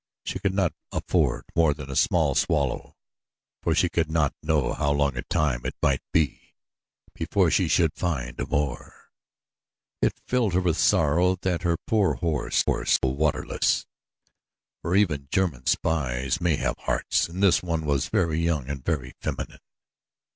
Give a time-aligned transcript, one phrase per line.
[0.25, 2.97] She could not afford more than a small swallow
[3.61, 6.55] for she could not know how long a time it might be
[7.13, 9.11] before she should find more.
[10.01, 13.85] It filled her with sorrow that her poor horse must go waterless,
[14.81, 19.13] for even German spies may have hearts and this one was very young and very
[19.21, 19.59] feminine.